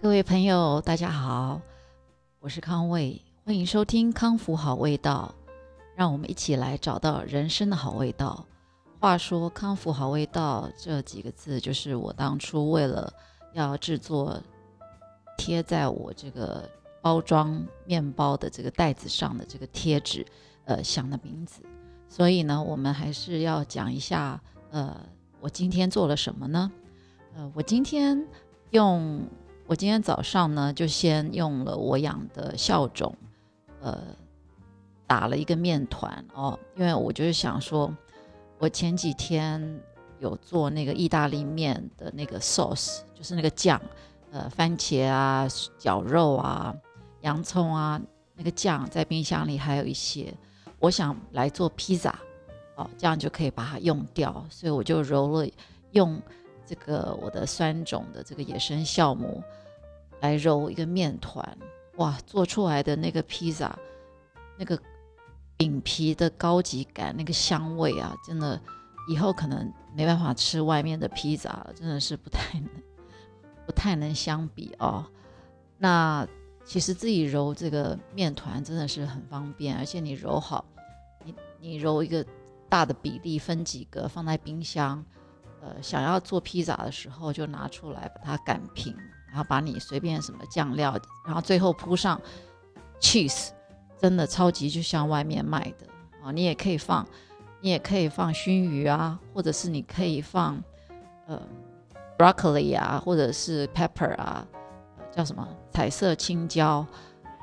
[0.00, 1.60] 各位朋友，大家好，
[2.38, 5.34] 我是康卫，欢迎收听康复好味道，
[5.96, 8.46] 让我们一起来找到人生的好味道。
[9.00, 13.12] 话说“康复好味道”这几个字，就是我当初为了
[13.54, 14.40] 要制作
[15.36, 16.70] 贴在我这个
[17.02, 20.24] 包装面包的这个袋子上的这个贴纸，
[20.64, 21.60] 呃，想的名字。
[22.08, 24.40] 所以呢，我们还是要讲一下，
[24.70, 24.96] 呃，
[25.40, 26.70] 我今天做了什么呢？
[27.34, 28.24] 呃，我今天
[28.70, 29.28] 用。
[29.68, 33.14] 我今天早上呢，就先用了我养的酵种，
[33.82, 34.02] 呃，
[35.06, 37.94] 打了一个面团哦，因为我就是想说，
[38.56, 39.78] 我前几天
[40.20, 43.78] 有做那个意大利面的那个 sauce，就是那个酱，
[44.30, 45.46] 呃，番茄啊、
[45.76, 46.74] 绞肉啊、
[47.20, 48.00] 洋葱啊，
[48.36, 50.32] 那个酱在冰箱里还有一些，
[50.78, 52.18] 我想来做披萨，
[52.74, 55.46] 哦，这样就可以把它用掉，所以我就揉了
[55.90, 56.18] 用。
[56.68, 59.42] 这个我的酸种的这个野生酵母
[60.20, 61.58] 来揉一个面团，
[61.96, 63.78] 哇，做出来的那个披萨，
[64.58, 64.78] 那个
[65.56, 68.60] 饼皮的高级感，那个香味啊，真的
[69.08, 72.68] 以后可能没办法吃外面的披萨了，真的是不太能
[73.64, 75.06] 不太能相比哦。
[75.78, 76.28] 那
[76.66, 80.62] 其实自己揉这个面团真的是很方便，而且你揉好，
[81.24, 82.22] 你你揉一个
[82.68, 85.02] 大的比例，分几个放在冰箱。
[85.60, 88.94] 呃，想要做披萨的时候，就拿出来把它擀平，
[89.28, 92.20] 然后把你随便什么酱料，然后最后铺上
[93.00, 93.48] cheese，
[93.98, 95.86] 真的超级就像外面卖的
[96.22, 96.30] 啊！
[96.30, 97.06] 你也可以放，
[97.60, 100.62] 你也可以放熏鱼啊，或者是你可以放
[101.26, 101.40] 呃
[102.16, 104.46] broccoli 啊，或者是 pepper 啊，
[105.10, 106.86] 叫什么彩色青椒，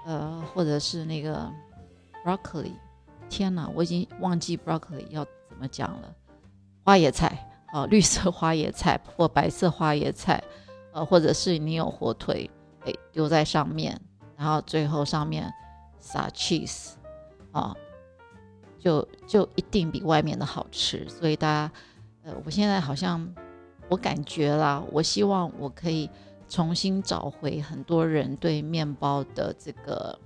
[0.05, 1.51] 呃，或者是那个
[2.23, 2.71] broccoli，
[3.29, 6.15] 天哪，我已经忘记 broccoli 要怎么讲了，
[6.85, 7.51] 花椰菜。
[7.75, 10.41] 哦，绿色花椰菜或白色花椰菜，
[10.93, 12.49] 呃，或者是你有火腿，
[12.85, 13.99] 哎，丢在上面，
[14.37, 15.53] 然后最后上面
[15.99, 16.91] 撒 cheese，
[17.51, 17.75] 啊，
[18.79, 21.05] 就就一定比外面的好吃。
[21.09, 21.71] 所以大家，
[22.23, 23.29] 呃，我现在好像
[23.89, 26.09] 我感觉啦，我希望我可以
[26.47, 30.17] 重新找回很多人对面包的这个，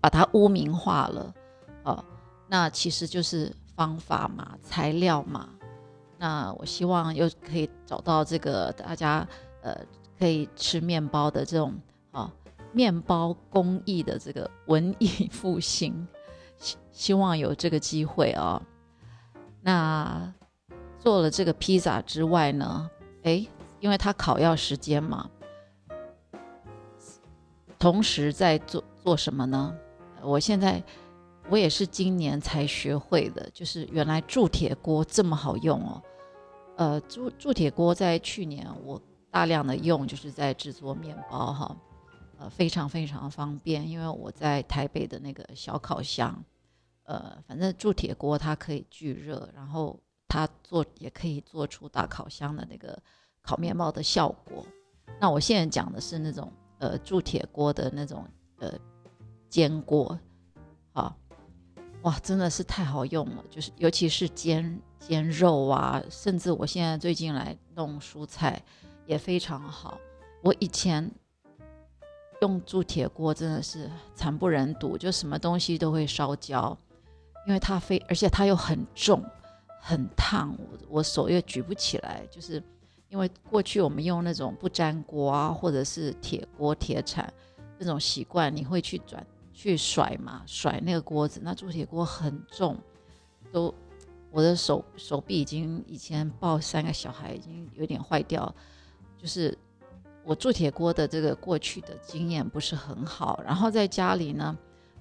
[0.00, 1.34] 把它污名化了，
[1.82, 2.04] 啊，
[2.46, 5.48] 那其实就是方法嘛，材料嘛。
[6.18, 9.26] 那我希望又可以找到这个大家
[9.62, 9.74] 呃
[10.18, 11.72] 可以吃面包的这种
[12.10, 12.28] 啊
[12.72, 16.06] 面包工艺的这个文艺复兴，
[16.58, 18.60] 希希望有这个机会啊。
[19.62, 20.34] 那
[20.98, 22.90] 做了这个披萨之外呢，
[23.22, 23.46] 哎，
[23.80, 25.30] 因为它烤要时间嘛，
[27.78, 29.74] 同时在做做什么呢？
[30.20, 30.82] 我现在。
[31.50, 36.02] 我也是今年才学会的，就是原来铸铁锅这么好用哦。
[36.76, 39.00] 呃，铸铸铁锅在去年我
[39.30, 41.76] 大量的用，就是在制作面包哈，
[42.38, 46.44] 呃，非常非常方便，因为我在台北的那个小烤箱，
[47.04, 49.98] 呃，反正铸铁锅它可以聚热，然后
[50.28, 52.96] 它做也可以做出大烤箱的那个
[53.40, 54.64] 烤面包的效果。
[55.18, 58.24] 那我现在讲的是那种呃铸铁锅的那种
[58.58, 58.72] 呃
[59.48, 60.16] 煎锅，
[60.92, 61.16] 好。
[62.02, 68.62] 哇，真的是太好用了，就是尤其是煎煎肉啊，甚至我现在最近来弄蔬菜
[69.04, 69.98] 也非常好。
[70.42, 71.10] 我以前
[72.40, 76.76] 用铸铁锅真的是惨不忍睹，就什么东西都会烧焦，
[77.46, 79.20] 因为它非而且它又很重
[79.80, 82.62] 很烫，我我手又举不起来，就是
[83.08, 87.30] 因为过去我们用那种不粘锅啊，或者是铁锅铁铲
[87.76, 89.26] 那种习惯，你会去转。
[89.58, 92.78] 去甩嘛，甩那个锅子，那铸铁锅很重，
[93.50, 93.74] 都
[94.30, 98.54] 我的手手臂已经以前抱三个小孩已经有点坏掉，
[99.20, 99.58] 就是
[100.22, 104.56] 我铸铁锅的这个过去的经验不是很好，然后在家里呢，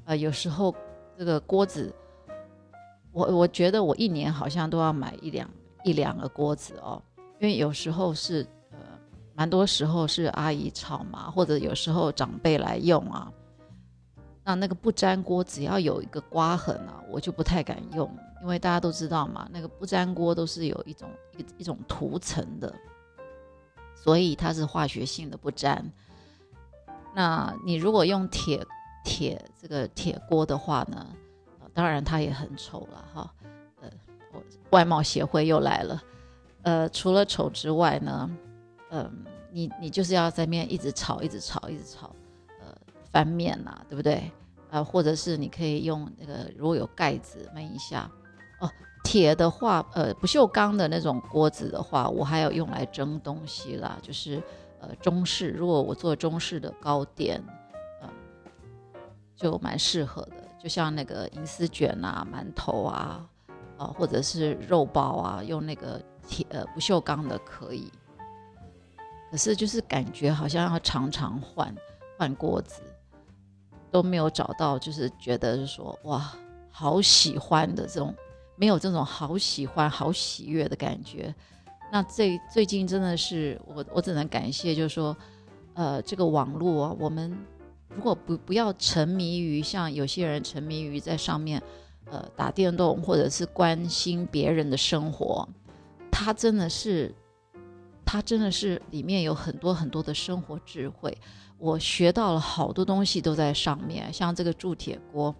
[0.05, 0.73] 呃，有时候
[1.15, 1.93] 这个锅子，
[3.11, 5.47] 我我觉得我一年好像都要买一两
[5.83, 6.99] 一两个锅子哦，
[7.39, 8.79] 因为有时候是呃，
[9.35, 13.31] 蛮多时候是阿姨炒嘛，或者有时候长辈来用啊。
[14.47, 18.09] 那那个不粘锅，只要有一个刮痕啊，我就不太敢用，
[18.41, 22.73] 因为大家都知道嘛，那个不粘锅都是有一种一一种涂层的，
[23.93, 25.91] 所以它是化学性的不粘。
[27.13, 28.65] 那你如果用铁
[29.03, 31.05] 铁这个铁锅的话呢，
[31.73, 33.33] 当然它也很丑了哈。
[33.81, 33.89] 呃，
[34.69, 36.01] 外貌协会又来了。
[36.61, 38.29] 呃，除了丑之外呢，
[38.91, 42.15] 嗯，你你就是要在面一直炒，一直炒，一直炒。
[43.17, 44.31] 翻面呐，对不对？
[44.69, 48.07] 呃，或者是你可以用那个，如果有盖子焖一下。
[48.59, 48.69] 哦，
[49.03, 54.39] 铁的话，呃，不锈钢的那种锅子的话，我还要用来蒸东西啦，就是
[54.79, 57.43] 呃中式，如果我做中式的糕点，
[58.03, 58.09] 嗯，
[59.35, 60.43] 就蛮适合的。
[60.59, 63.27] 就像那个银丝卷啊、馒头啊，
[63.79, 67.91] 啊，或者是肉包啊，用那个铁呃不锈钢的可以。
[69.31, 71.75] 可是就是感觉好像要常常换
[72.15, 72.81] 换锅子，
[73.91, 76.31] 都没有找到，就是觉得是说哇，
[76.69, 78.13] 好喜欢的这种，
[78.55, 81.33] 没有这种好喜欢、好喜悦的感觉。
[81.91, 85.15] 那最最近真的是我我只能感谢，就是说，
[85.73, 87.37] 呃，这个网络啊，我们。
[87.95, 91.59] 如果不不要沉迷于像有些人沉迷于在上面，
[92.11, 95.47] 呃，打电动或者是关心别人的生活，
[96.11, 97.15] 他真的是，
[98.05, 101.17] 他真的是里面有很多很多的生活智慧。
[101.57, 105.35] 我学到了好多东西都在上面，像这个铸铁锅，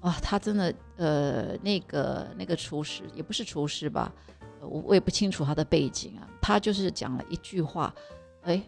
[0.00, 4.12] 哇，他真的，呃，那个那个厨师也不是厨师吧，
[4.60, 7.94] 我我也不清楚他的背景啊，他就是讲了一句话，
[8.42, 8.62] 哎。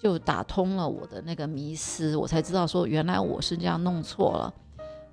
[0.00, 4.54] 就打通了我的那个迷思，我才知道说原来我是这样弄错了。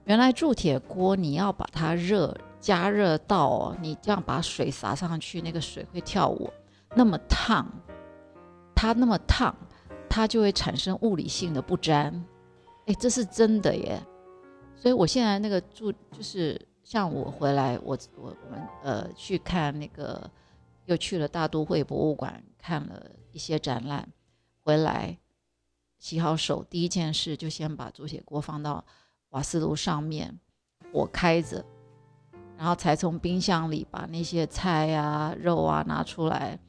[0.04, 6.54] 原来铸铁锅你要把它热加热到你这样把水洒上去，那个水会跳舞，
[6.96, 7.66] 那么烫，
[8.76, 9.56] 它那么烫，
[10.10, 12.26] 它就会产生物理性的不粘。
[12.86, 14.02] 哎，这是真的耶！
[14.76, 20.30] 所以我现在那个住就是像我回来，我我我们呃去看那个，
[20.86, 24.08] 又去了大都会博物馆看了一些展览。
[24.64, 25.18] 回来
[25.98, 28.84] 洗好手，第一件事就先把铸铁锅放到
[29.30, 30.40] 瓦斯炉上面，
[30.92, 31.66] 火开着，
[32.58, 36.60] 然后才从冰箱里把那些菜啊、肉啊拿出来，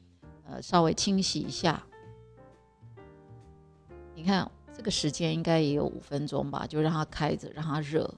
[0.45, 1.86] 呃，稍微清洗一下。
[4.27, 8.13] 你看这个时间应该也有五分钟吧，就让它开着，让它热，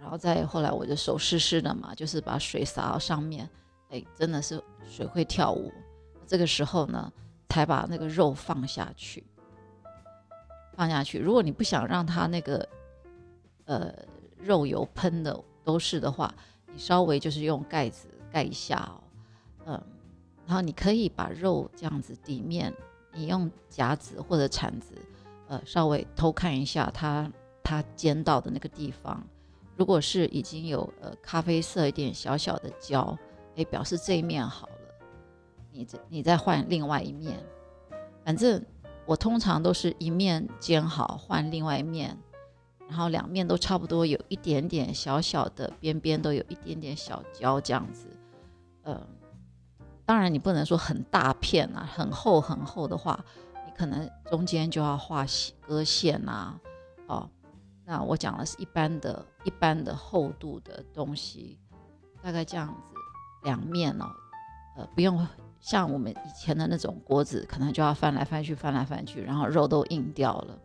[0.00, 3.48] 然后再后来我的手湿湿的嘛，就是把水洒到上面，
[3.90, 5.72] 哎，真的是水会跳舞。
[6.26, 7.12] 这个时候呢。
[7.50, 9.22] 才把那个肉放下去，
[10.74, 11.18] 放下去。
[11.18, 12.66] 如果你不想让它那个
[13.66, 13.94] 呃
[14.38, 16.34] 肉油喷的都是的话，
[16.72, 19.04] 你稍微就是用盖子盖一下哦，
[19.66, 19.82] 嗯，
[20.46, 22.72] 然后你可以把肉这样子底面，
[23.12, 24.94] 你用夹子或者铲子，
[25.48, 27.30] 呃，稍微偷看一下它
[27.62, 29.22] 它煎到的那个地方，
[29.76, 33.16] 如果是已经有呃咖啡色一点小小的焦，
[33.56, 34.72] 哎，表示这一面好了。
[35.70, 37.38] 你再你再换另外一面，
[38.24, 38.62] 反正
[39.06, 42.18] 我通常都是一面煎好换另外一面，
[42.88, 48.06] 然后两面都差不多有一点点小小的边边都有一点点小焦这样子。
[48.84, 49.00] 嗯，
[50.12, 53.18] 当然你不能说很大片啊，很厚很厚的话，
[53.64, 55.24] 你可能中间就要画
[55.66, 56.54] 割线呐。
[57.06, 57.26] 哦，
[57.86, 61.58] 那我讲的是一般的一般的厚度的东西，
[62.20, 62.94] 大概这样子
[63.44, 64.04] 两面哦，
[64.76, 65.26] 呃，不用。
[65.60, 70.58] 像我们以前的那种锅子，可能就要翻来翻去，翻来翻去，然后肉都硬掉了。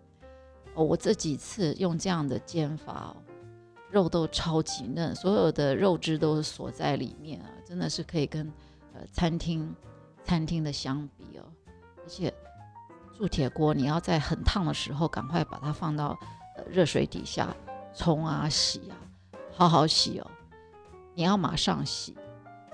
[0.73, 3.15] 哦，我这几次用这样的煎法，
[3.91, 8.51] 肉都超级嫩，所有的肉汁都是锁在里面啊，真的是可以跟
[8.97, 9.75] 呃餐厅
[10.23, 11.43] 餐厅的相比哦。
[11.97, 12.33] 而且
[13.15, 16.17] 铸铁锅，你要在很烫的时候赶快把它放到
[16.55, 17.55] 呃热水底下
[17.93, 18.97] 冲啊洗啊，
[19.53, 20.27] 好好洗哦，
[21.13, 22.15] 你要马上洗。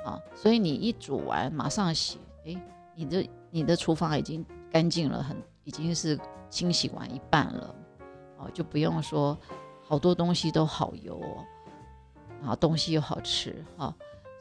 [0.06, 2.62] 啊，所以你一煮完马上洗，哎，
[2.94, 6.19] 你的你的厨房已经干净了，很已经是
[6.50, 7.74] 清洗完一半了，
[8.38, 9.40] 哦，就不用说
[9.81, 11.45] 好多东西都好油哦，
[12.42, 13.95] 然后东西又好吃哈，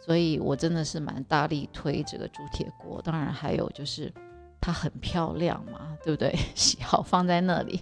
[0.05, 4.13] 所以我真的是蛮大力推这个铸铁锅，当然还有就是
[4.61, 6.35] 它很漂亮嘛，对不对？
[6.55, 7.81] 洗好放在那里，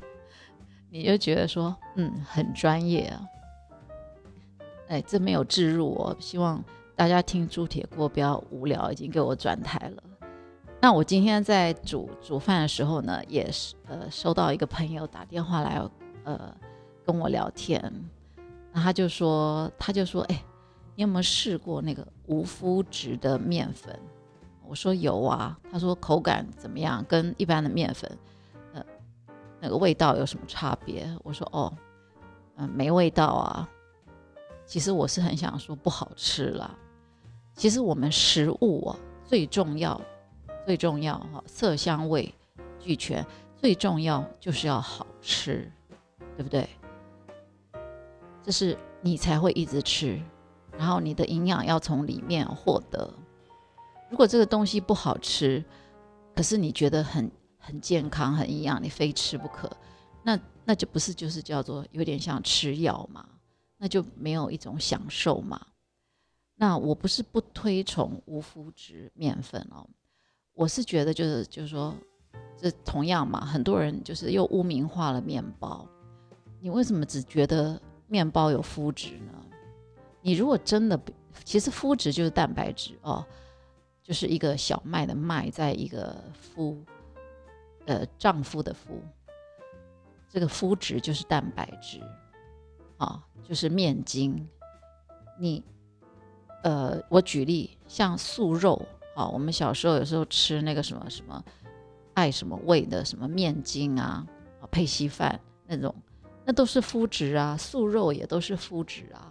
[0.90, 3.26] 你就觉得说，嗯，很专业啊，
[4.88, 6.62] 哎，这没有置入哦，希望。
[6.96, 10.02] 大家听铸铁锅不要无聊，已经给我转台了。
[10.82, 15.80] 那我今天在煮煮饭的时候呢，也是呃收到一个朋友打电话来，
[16.24, 16.54] 呃
[17.02, 17.82] 跟我聊天，
[18.70, 20.44] 那他就说他就说，哎，
[21.00, 23.98] 你有没有试过那个无麸质的面粉？
[24.68, 25.58] 我说有啊。
[25.72, 27.02] 他说口感怎么样？
[27.08, 28.18] 跟一般的面粉，
[28.74, 28.84] 呃，
[29.60, 31.10] 那个味道有什么差别？
[31.24, 31.72] 我说哦，
[32.56, 33.66] 嗯，没味道啊。
[34.66, 36.76] 其实我是很想说不好吃了。
[37.54, 39.98] 其实我们食物啊最重要，
[40.66, 42.30] 最重要哈，色香味
[42.78, 43.26] 俱全，
[43.56, 45.66] 最重要就是要好吃，
[46.36, 46.68] 对不对？
[48.42, 50.20] 这是你才会一直吃，
[50.78, 53.12] 然后你的营养要从里面获得。
[54.10, 55.64] 如果这个东西不好吃，
[56.34, 59.70] 可是你觉得很很健康、很营养，你非吃不可，
[60.22, 63.26] 那那就不是就是叫做有点像吃药嘛？
[63.78, 65.60] 那就没有一种享受嘛？
[66.56, 69.88] 那我不是不推崇无麸质面粉哦，
[70.54, 71.94] 我是觉得就是就是说，
[72.56, 75.86] 这同样嘛，很多人就是又污名化了面包。
[76.60, 79.32] 你为什么只觉得面包有麸质呢？
[80.22, 81.00] 你如果真的，
[81.44, 83.24] 其实麸质就是蛋白质哦，
[84.02, 86.82] 就是一个小麦的麦，在一个夫，
[87.86, 89.00] 呃，丈夫的夫，
[90.28, 92.00] 这个麸质就是蛋白质，
[92.98, 94.46] 啊，就是面筋。
[95.38, 95.64] 你，
[96.62, 98.86] 呃，我举例，像素肉，
[99.16, 101.42] 啊，我们小时候有时候吃那个什么什么，
[102.12, 104.26] 爱什么味的什么面筋啊，
[104.60, 105.94] 啊，配稀饭那种。
[106.44, 109.29] 那都是麸质啊，素肉也都是麸质啊，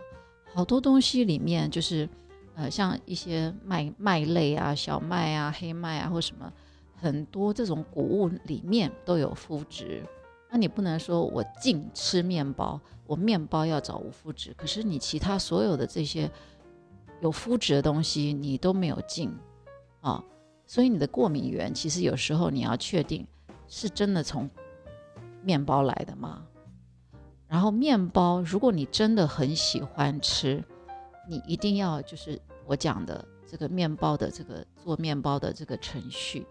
[0.60, 2.10] 好多东西里面就是，
[2.54, 6.52] 呃，像一些麦麦类啊、小麦啊、黑麦啊或什么，
[6.98, 10.04] 很多这种谷物里面都有麸质。
[10.52, 16.30] 那你不能说我净吃面包，我面包要找无麸质，可是你其他所有的这些
[17.22, 19.34] 有麸质的东西你都没有进
[20.02, 20.22] 啊，
[20.66, 23.26] 所以你的过敏源其实有时候你要确定
[23.70, 24.50] 是真的从
[25.42, 26.46] 面包来的吗？
[27.50, 30.64] 然后面包，如果你真的很喜欢吃，
[31.28, 36.46] 你一定要就是我讲的这个面包的这个做面包的这个程序，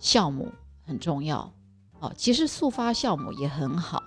[0.00, 0.48] 酵母
[0.86, 1.52] 很重要。
[1.98, 4.00] 哦，其实速发酵母也很好，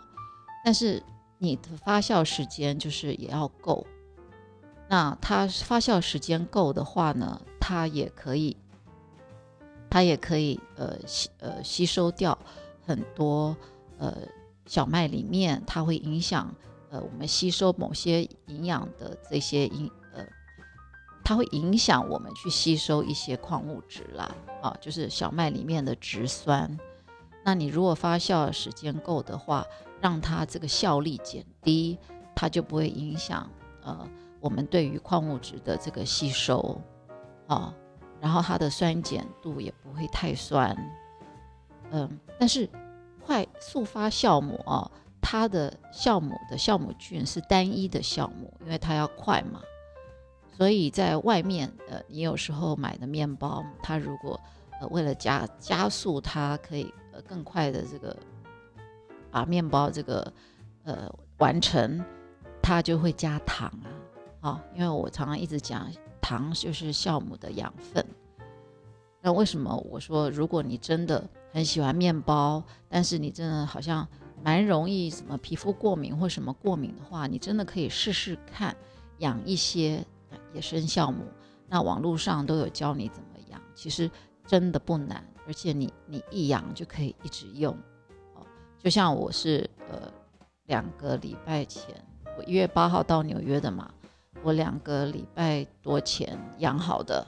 [0.64, 1.04] 但是
[1.38, 3.86] 你的发酵时间就是也要够。
[4.88, 8.56] 那它发酵时间够的话呢，它也可以，
[9.90, 12.38] 它也可以呃吸呃吸收掉
[12.86, 13.54] 很多
[13.98, 14.16] 呃。
[14.72, 16.56] 小麦里面，它会影响
[16.92, 20.25] 呃我们吸收某些营养的这些营呃，
[21.25, 26.80] 它会影响我们去吸收一些矿物质啦啊，就是小麦里面的植酸。
[27.44, 29.68] 那你如果发酵时间够的话，
[30.00, 31.98] 让它这个效力减低，
[32.34, 33.50] 它就不会影响
[33.84, 34.08] 呃
[34.40, 36.80] 我们对于矿物质的这个吸收
[37.48, 37.75] 啊，
[38.22, 40.74] 然后它的酸碱度也不会太酸，
[41.90, 42.10] 嗯，
[42.40, 42.70] 但是。
[43.32, 49.62] 快速发酵母啊，它的酵母的酵母菌是单一的酵母，因为它要快嘛，
[50.58, 54.38] 所以在外面呃，你有时候买的面包，它如果
[54.82, 58.14] 呃为了加加速它可以呃更快的这个
[59.32, 60.34] 把面包这个
[60.84, 62.04] 呃完成，
[62.62, 63.72] 它就会加糖
[64.42, 68.06] 啊，啊，因为我常常一直讲糖就是酵母的养分。
[69.22, 74.08] 那为什么我说，如果你真的很喜欢面包，但是你真的好像
[74.43, 78.75] 蛮容易什么皮肤过敏或什么过敏的话，你真的可以试试看
[79.20, 80.05] 养一些
[80.53, 81.25] 野生酵母。
[81.67, 84.10] 那网络上都有教你怎么养，其实
[84.46, 87.74] 真的不难，而且你你一养就可以一直用。
[88.36, 88.46] 哦，
[88.77, 90.12] 就像我是呃
[90.65, 91.96] 两个礼拜前，
[92.38, 93.89] 我一月八号到纽约的嘛，
[94.43, 97.25] 我两个礼拜多前养好的。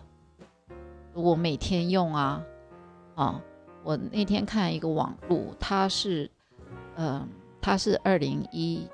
[1.14, 2.44] 我每天用啊，
[3.16, 3.42] 啊，
[3.84, 6.30] 我那天看一个网路，它是，
[6.96, 7.28] 呃，
[7.62, 8.88] 它是二零一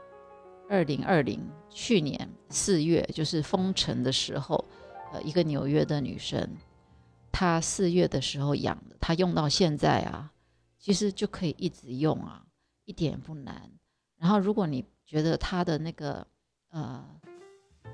[0.67, 4.65] 二零二零去年四月，就是封城的时候，
[5.13, 6.57] 呃，一个纽约的女生，
[7.31, 10.31] 她四月的时候养的，她用到现在啊，
[10.79, 12.43] 其实就可以一直用啊，
[12.85, 13.71] 一点不难。
[14.17, 16.25] 然后如果你觉得它的那个
[16.71, 17.05] 呃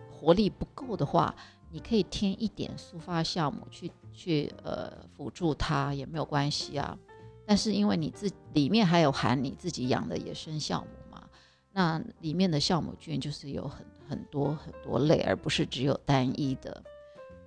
[0.10, 1.36] 活力不够的话，
[1.72, 6.98] 你可以添一点速发酵母去去呃辅助它也没有关系啊，
[7.46, 11.28] 但是因为你自里面还有含你自己养的野生酵母嘛，
[11.74, 16.82] 那里面的酵母菌就是有很很多很多类，而不是只有单一的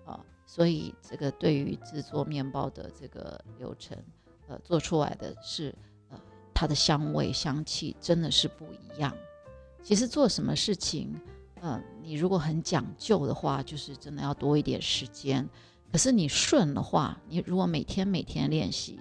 [0.04, 3.96] 啊，所以这个对于制作面包的这个流程，
[4.46, 5.74] 呃，做出来的是
[6.10, 6.20] 呃
[6.52, 9.16] 它的香味香气真的是不一样。
[9.82, 11.18] 其实做什么事情。
[11.60, 15.44] 嗯，你如果很讲究的话，就是真的要多一点时间。
[15.90, 19.00] 可是你顺的话，你如果每天每天练习，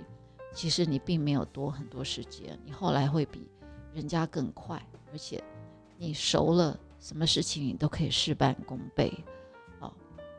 [0.53, 3.48] 其实你并没有多很多时间，你后来会比
[3.94, 5.44] 人家更快，而且
[5.98, 9.13] 你熟了，什么事情你都可以事半功倍。
[9.79, 9.91] 哦，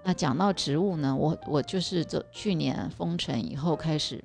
[0.02, 4.24] 那讲到植物呢，我我就是这去年封城以后开始，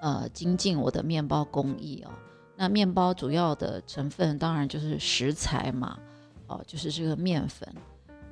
[0.00, 2.10] 呃，精进我的面包工艺哦。
[2.56, 5.98] 那面包主要的成分当然就是食材嘛。
[6.46, 7.66] 哦，就是这个面粉，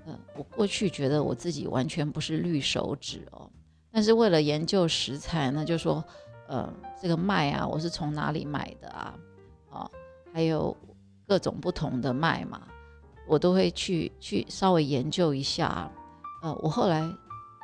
[0.06, 3.48] 嗯，我过去觉得我自己完全不是绿手指哦，
[3.90, 6.02] 但是为了研究食材呢，就说，
[6.48, 9.14] 呃，这个麦啊，我是从哪里买的啊？
[9.70, 9.90] 哦，
[10.32, 10.76] 还有
[11.26, 12.62] 各种不同的麦嘛，
[13.28, 15.90] 我都会去去稍微研究一下。
[16.42, 17.08] 呃，我后来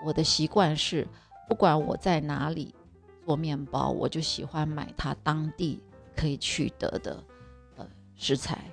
[0.04, 1.06] 我的习惯是，
[1.48, 2.72] 不管我在哪里
[3.26, 5.82] 做面包，我就喜欢买它当地
[6.14, 7.24] 可以取得的
[7.76, 8.70] 呃食材。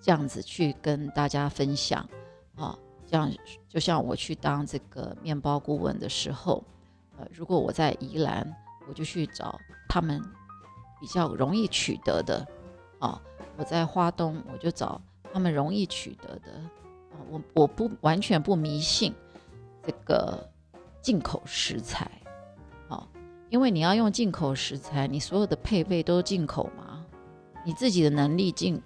[0.00, 2.08] 这样子去跟大家分享，
[2.56, 3.30] 啊，这样
[3.68, 6.64] 就像我去当这个面包顾问的时候，
[7.18, 8.50] 呃，如果我在宜兰，
[8.88, 10.22] 我就去找他们
[11.00, 12.46] 比较容易取得的，
[12.98, 13.20] 啊，
[13.56, 15.00] 我在花东，我就找
[15.32, 16.52] 他们容易取得的，
[17.12, 19.14] 啊，我我不完全不迷信
[19.82, 20.48] 这个
[21.02, 22.10] 进口食材，
[22.88, 23.06] 啊，
[23.50, 27.04] 因为你要用进口食材，你所有的配备都进口嘛，
[27.66, 28.80] 你自己的能力进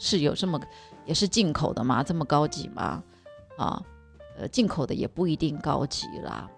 [0.00, 0.58] 是有这么
[1.04, 2.02] 也是进口的吗？
[2.02, 3.04] 这么高级吗？
[3.58, 3.82] 啊，
[4.38, 6.50] 呃，进口的也不一定高级啦，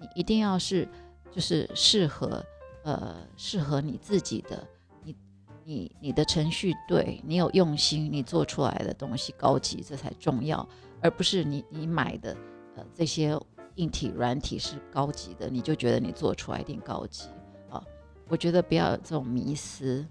[0.00, 0.88] 你一定要是
[1.32, 2.40] 就是适合
[2.84, 4.64] 呃适合你自己的，
[5.02, 5.16] 你
[5.64, 10.66] 你你的程序对你有用心，你做出来的东西高级，这才重要，
[11.00, 12.36] 而不是你你买的
[12.76, 13.36] 呃这些
[13.74, 17.28] 硬体软体是高级的，你就觉得你做出来一定高级
[17.68, 17.82] 啊？
[18.28, 20.06] 我觉得不要有这种迷思。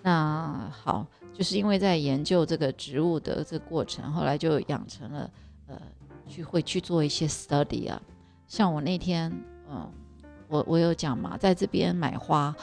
[0.00, 5.30] 那好，就是因为在研究这个植物的这过程，后来就养成了。
[5.66, 5.78] 呃，
[6.26, 8.00] 去会去做一些 study 啊，
[8.46, 9.30] 像我那天，
[9.68, 9.86] 嗯，
[10.48, 12.54] 我我有讲嘛，在这边买花，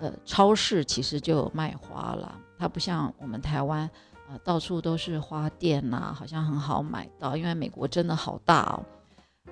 [0.00, 3.82] 呃，超市其实就有卖花了，它不像我们台湾，
[4.26, 8.82] 啊，到处都是花店呐，好像很好买到，因为美国真的好大哦。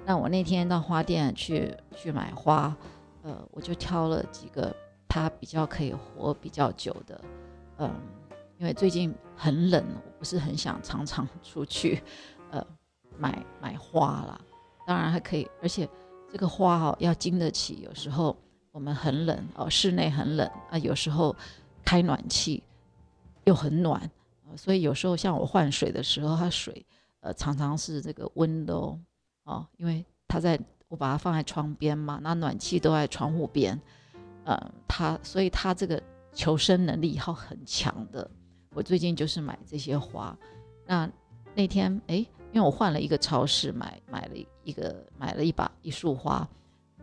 [0.06, 2.75] 那我那天到花店去去买花，
[3.23, 4.75] 呃，我就挑了几个
[5.06, 7.21] 它比较可以活比较久的，
[7.78, 7.90] 嗯，
[8.64, 12.02] 因为最近很冷，我不是很想常常 出去，
[12.50, 12.66] 呃。
[13.16, 14.40] 买买花啦，
[14.85, 15.88] 当然还可以，而且
[16.33, 18.37] 这个花哦要经得起，有时候
[18.73, 21.37] 我们很冷哦，室内很冷啊，有时候
[21.85, 22.61] 开暖气
[23.44, 24.11] 又很暖
[24.56, 26.85] 所以有时候像我换水的时候，它水
[27.21, 28.75] 呃常常是这个温的
[29.44, 33.80] 哦，因为它在我把它放在窗边嘛，那暖气都在窗户边，
[34.42, 36.02] 呃，它所以它这个
[36.33, 38.28] 求生能力要很强的。
[38.75, 40.37] 我最近就是买这些花，
[40.87, 41.11] 那
[41.54, 42.26] 那天哎。
[42.52, 46.49] 因为我换了一个超市买买了一个买了一把一束花，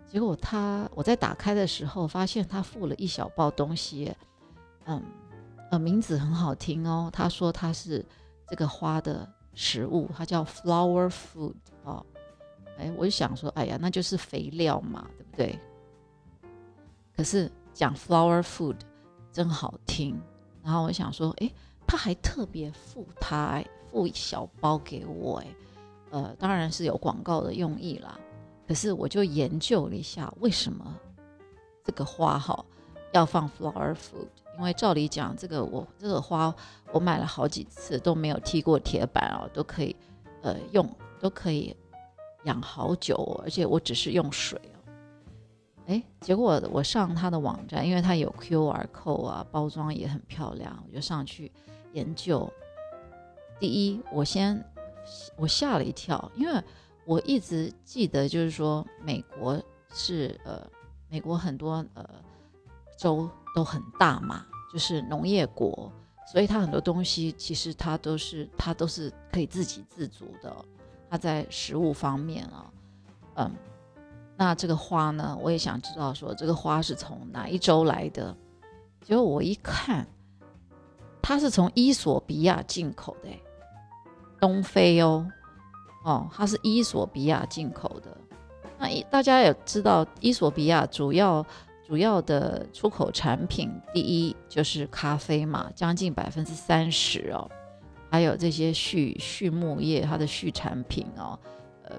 [0.07, 4.15] 结果他我在打开的时候发现他附了一小包东西，
[4.85, 5.03] 嗯
[5.69, 8.05] 呃名字很好听哦，他说他是
[8.47, 12.05] 这个花的食物，它叫 flower food 哦，
[12.77, 15.59] 哎我就想说哎呀那就是肥料嘛对不对？
[17.13, 18.77] 可是讲 flower food
[19.33, 20.17] 真好听，
[20.63, 21.51] 然后我想说哎
[21.85, 23.63] 他还特别附它。
[23.91, 25.47] 付一小包给我，哎，
[26.11, 28.17] 呃，当然是有广告的用意啦。
[28.65, 30.95] 可是我就研究了一下，为什么
[31.83, 32.63] 这个花哈
[33.11, 34.29] 要放 flower food？
[34.57, 36.55] 因为照理讲，这个我这个花
[36.93, 39.93] 我买了好几次都没有踢过铁板哦，都可以
[40.41, 41.75] 呃用，都可以
[42.45, 44.79] 养好久，而且我只是用水哦。
[45.91, 51.51] 哎，结果我上他的网站，因为他有 QR code 啊，包装也很漂亮，我就上去
[51.91, 52.49] 研究。
[53.59, 54.63] 第一，我先
[55.35, 56.63] 我吓了一跳，因为
[57.03, 59.61] 我一直记得就是说，美国
[59.93, 60.65] 是呃，
[61.09, 62.09] 美国很多呃
[62.97, 65.91] 州都很大嘛，就是农业国，
[66.31, 70.55] 所以它很多东西其实它都是它都是可以自给自足的，
[71.09, 72.71] 它在食物方面啊，
[73.35, 73.51] 嗯，
[74.41, 78.35] 那这个花呢，我也想知道说这个花是从哪一周来的，
[79.03, 80.07] 结果我一看，
[81.21, 83.29] 它是从伊索比亚进口的。
[84.39, 85.27] 东非哦，
[86.03, 88.17] 哦，它是伊索比亚进口的。
[88.79, 91.45] 那大家也知道，伊索比亚主要
[91.85, 97.47] 主要的出口产品，第一就是咖啡嘛，将近百分之三十哦。
[98.09, 101.37] 还有这些畜畜牧业，它的畜产品哦，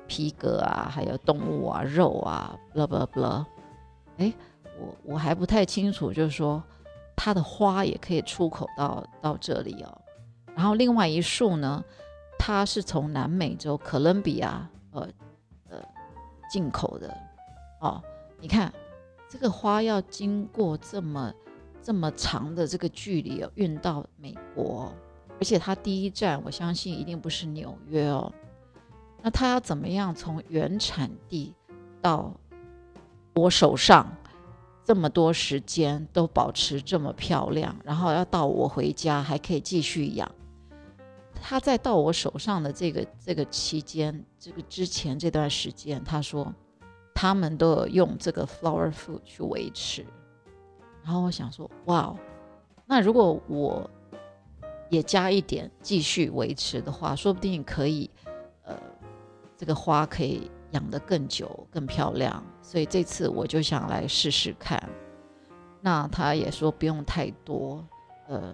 [0.06, 3.44] 皮革啊，还有动物啊，肉啊，blah blah blah。
[4.18, 4.32] 哎，
[4.78, 6.62] 我我还不太清楚，就是说
[7.16, 9.98] 它的花也可以出口到到这里哦。
[10.54, 11.82] 然后另外一束呢？
[12.44, 15.08] 它是从南美洲哥伦比亚呃
[15.68, 15.78] 呃
[16.50, 17.16] 进口的
[17.80, 18.02] 哦，
[18.40, 18.72] 你看
[19.28, 21.32] 这个花要经过这么
[21.80, 24.92] 这么长的这个距离哦，运到美国，
[25.38, 28.32] 而且它第一站我相信一定不是纽约哦，
[29.22, 31.54] 那它要怎么样从原产地
[32.00, 32.34] 到
[33.34, 34.14] 我手上
[34.84, 40.30] 这么多时间都保持这么漂亮，然后要到我回家还可以继续养。
[41.40, 46.52] 他在到我手上的这个这个期间，这个之前这段时间，他说
[47.14, 50.04] 他们都有用这个 flower food 去维持。
[51.04, 52.14] 然后我想说，哇，
[52.86, 53.88] 那如果我
[54.88, 58.08] 也加一点继续维持的话，说不定可以，
[59.62, 62.44] 这个花可以养得更久、更漂亮。
[62.60, 64.82] 所以这次我就想来试试看。
[65.80, 67.86] 那他也说不用太多，
[68.26, 68.52] 呃，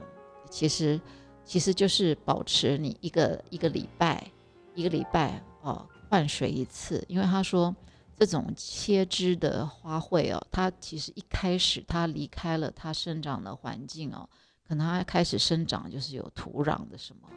[0.50, 1.00] 其实。
[1.44, 4.30] 其实就是保持你一个一个礼拜，
[4.74, 7.74] 一个礼拜哦换水一次，因为他说
[8.14, 14.28] 这种切枝的花卉哦，它其实一开始它离开了它生长的环境哦，
[14.68, 17.30] 可能它开始生长就是有土壤的什么，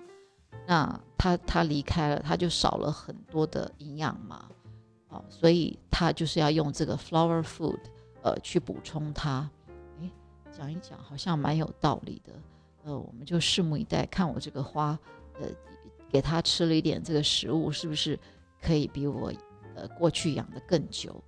[0.68, 4.48] 那它它离开了，它就少了很多的营养嘛，
[5.10, 7.80] 哦，所以它就是要用这个 flower food
[8.22, 9.50] 呃去补充它。
[10.00, 10.12] 诶，
[10.52, 12.34] 讲一讲好像蛮有道理的，
[12.84, 14.98] 呃，我们就拭目以待，看我这个花，
[15.40, 15.48] 呃，
[16.10, 18.18] 给它吃了一点这个食物，是不是
[18.62, 19.32] 可以比我。
[19.74, 21.24] 呃，过去养的更久。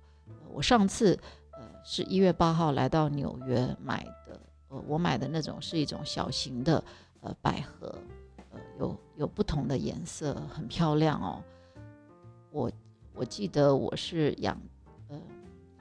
[0.52, 1.18] 我上次
[1.52, 6.84] 呃是一月八号来到纽约买的，呃，我买的那种是一种小型的
[7.22, 7.98] 呃百合，
[8.78, 11.42] 有有不同的颜色，很漂亮哦。
[12.50, 12.70] 我
[13.14, 14.60] 我记得我是养
[15.08, 15.20] 呃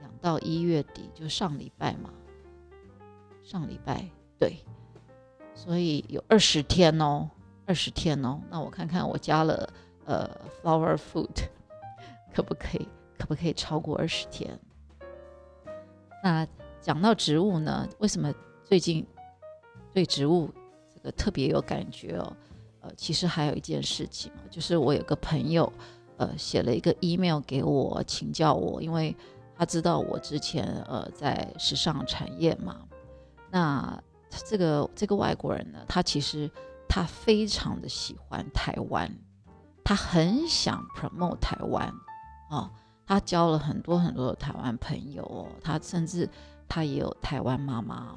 [0.01, 2.09] 养到一月底，就上礼拜嘛，
[3.43, 4.05] 上礼拜
[4.39, 4.57] 对，
[5.53, 7.29] 所以有二十天哦，
[7.65, 8.39] 二十天哦。
[8.49, 9.71] 那我看看我加了
[10.05, 10.29] 呃
[10.61, 11.49] flower food。
[12.33, 12.87] 可不可以？
[13.15, 14.59] 可不可以超过二十天？
[16.23, 16.47] 那
[16.81, 17.87] 讲到植物呢？
[17.99, 18.33] 为什么
[18.63, 19.05] 最近
[19.93, 20.51] 对植物
[20.91, 22.35] 这个特别有感觉哦？
[22.83, 25.71] 呃，其实还有一件事情就是我有个朋友，
[26.17, 29.15] 呃，写了一个 email 给我请教我，因为
[29.55, 32.81] 他知道我之前呃在时尚产业嘛。
[33.49, 33.97] 那
[34.45, 36.51] 这个这个外国人呢，他其实
[36.89, 39.09] 他非常的喜欢台湾，
[39.83, 41.93] 他很想 promote 台湾。
[42.49, 42.69] 哦，
[43.05, 46.29] 他交了很多很多的台湾朋友哦，他甚至
[46.67, 48.15] 他也有台湾妈妈，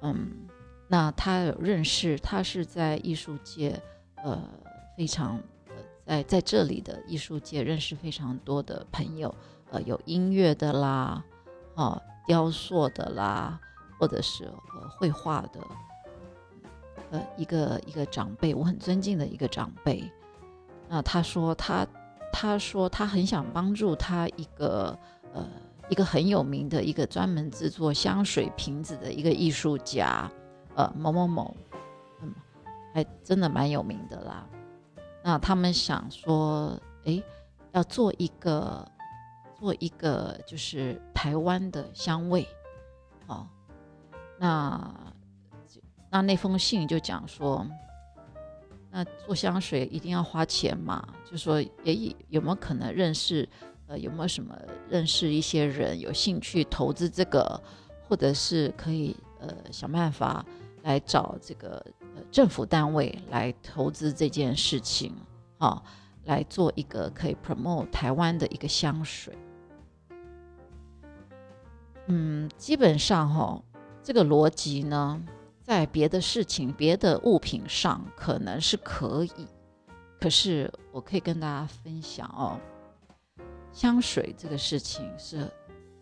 [0.00, 0.48] 嗯，
[0.92, 3.80] 那他有认识，他是在艺术界，
[4.22, 4.38] 呃，
[4.94, 5.40] 非常
[6.04, 9.34] 呃，在在这里的艺术界认识非常多的朋友，
[9.70, 11.24] 呃，有音乐的啦，
[11.76, 13.58] 哦，雕塑的啦，
[13.98, 15.60] 或者是呃绘画的，
[17.10, 20.04] 呃，一个一个长辈，我很尊敬的一个长辈，
[20.90, 21.86] 那他说他。
[22.34, 24.98] 他说他很想帮助他一个
[25.34, 25.46] 呃
[25.90, 30.28] 一个很有名的一个专门制作香水瓶子的一个艺术家，
[30.74, 31.56] 呃某某某，
[32.20, 32.32] 嗯，
[32.94, 34.46] 还真的蛮有名的啦。
[35.22, 37.22] 那他们想说，哎，
[37.72, 38.86] 要做一个
[39.58, 42.46] 做一个就是台湾的香味，
[43.26, 43.46] 哦，
[44.38, 44.94] 那
[46.10, 47.66] 那那封信就讲说。
[48.94, 51.02] 那做香水一定要花钱嘛？
[51.24, 51.54] 就说，
[51.84, 53.48] 诶，有没有可能认识？
[53.86, 54.54] 呃，有没有什么
[54.86, 57.58] 认识一些人有兴趣投资这个，
[58.06, 60.44] 或者是可以呃想办法
[60.82, 65.14] 来找这个呃政府单位来投资这件事情，
[65.58, 65.82] 啊，
[66.24, 69.36] 来做一个可以 promote 台湾的一个香水。
[72.06, 73.62] 嗯，基本上哈，
[74.02, 75.22] 这个逻辑呢。
[75.64, 79.46] 在别的事情、别的物品上可能是可以，
[80.20, 82.58] 可是我可以跟大家分享哦，
[83.72, 85.48] 香水这个事情是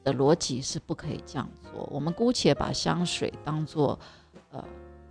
[0.02, 1.86] 的逻辑是不可以这样做。
[1.92, 4.00] 我们姑且把香水当做
[4.50, 4.64] 呃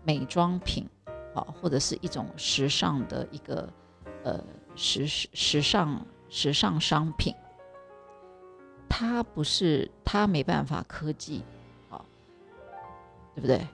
[0.03, 0.87] 美妆品，
[1.33, 3.71] 好，或者是一种时尚的一个
[4.23, 4.43] 呃
[4.75, 7.33] 时时时尚时尚商品，
[8.87, 11.43] 它不是它没办法科技，
[11.89, 12.05] 好，
[13.35, 13.67] 对不对？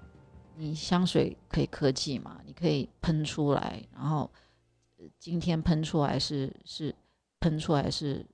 [0.57, 2.39] 你香水可以科技嘛？
[2.45, 4.31] 你可以喷出来，然后
[5.19, 6.95] 今天喷出来是是
[7.41, 8.25] 喷出来是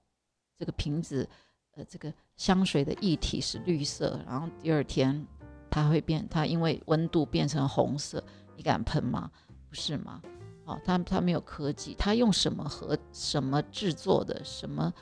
[0.60, 1.28] 这个瓶子，
[1.72, 5.26] 呃，这个香水的液体是绿色，然后第二天
[5.72, 8.24] 它会变，它因为温度变成红色，
[8.56, 9.32] 你敢喷吗？
[9.68, 10.22] 不是吗？
[10.66, 14.94] 哦，它它没有科技，它用什么和什么制作的，什么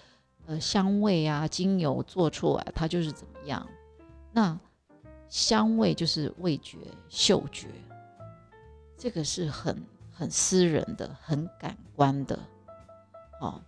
[0.46, 3.68] 呃香味啊精油做出来，它就是怎么样？
[4.32, 4.58] 那。
[5.32, 7.68] 香味就是味觉、嗅觉，
[8.98, 9.80] 这个是很
[10.12, 12.40] 很私人的、很感官的。
[13.40, 13.62] 哦，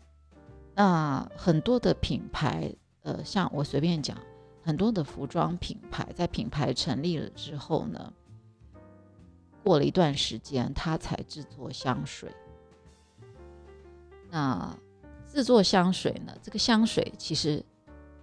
[0.73, 4.17] 那很多的品牌，呃，像我随便讲，
[4.63, 8.13] 很多的服装品牌在品牌成立了之后呢，
[9.63, 12.31] 过了一段时间，它才制作香水。
[14.29, 14.75] 那
[15.27, 17.63] 制作香水呢，这个香水其实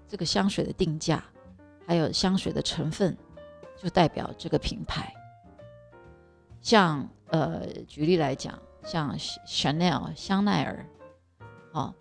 [0.07, 1.24] 这个香水的定价，
[1.87, 3.16] 还有香水的成分。
[3.81, 5.14] 就代表这个品牌，
[6.61, 10.85] 像呃，举例来讲，像 Chanel 香奈儿，
[11.72, 11.94] 啊，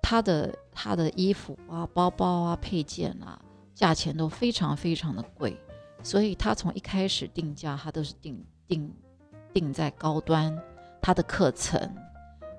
[0.00, 3.42] 它的它的衣服啊、包包啊、配件啊，
[3.74, 5.56] 价钱都非常非常的贵，
[6.02, 8.94] 所以他从一开始定价，他都是定定
[9.52, 10.56] 定在高端，
[11.00, 11.94] 他的课程，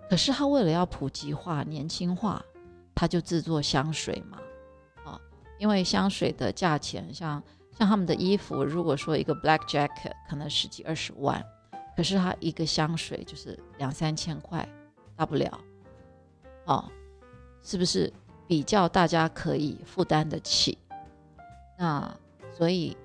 [0.10, 2.43] 可是他为了要普及化、年轻化，
[2.95, 4.39] 他就制作香水嘛，
[5.06, 5.19] 啊，
[5.60, 7.41] 因为香水的价钱像。
[7.76, 11.43] 像他们的衣服，如果说一个 black jacket 可能十几二十万，
[11.97, 14.63] 可是他一个香水就是两三千块，
[15.15, 15.60] 大不了，
[16.65, 16.88] 哦，
[17.63, 18.13] 是不是？
[18.45, 20.78] 比较大家可以负担得起。
[21.78, 22.16] 那
[22.52, 22.96] 所以，